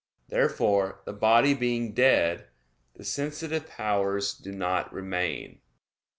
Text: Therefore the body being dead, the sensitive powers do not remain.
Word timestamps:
Therefore 0.29 1.03
the 1.05 1.13
body 1.13 1.53
being 1.53 1.93
dead, 1.93 2.47
the 2.95 3.03
sensitive 3.03 3.69
powers 3.69 4.33
do 4.33 4.51
not 4.51 4.91
remain. 4.91 5.61